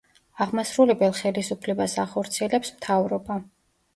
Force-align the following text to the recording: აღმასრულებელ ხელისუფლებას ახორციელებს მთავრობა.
აღმასრულებელ 0.43 1.11
ხელისუფლებას 1.19 1.97
ახორციელებს 2.05 2.75
მთავრობა. 2.79 3.37